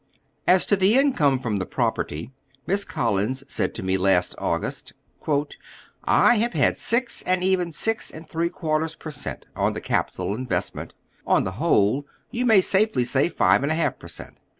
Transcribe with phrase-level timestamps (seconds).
[0.47, 2.31] As to the income from tlie praperty,
[2.65, 4.93] Miss Collins said to me last August:"
[6.25, 10.33] I have had six and even six and three quarters per cent, on the capital
[10.33, 10.95] in vested;
[11.27, 14.39] on the whole, you may safely say five and a half per cent.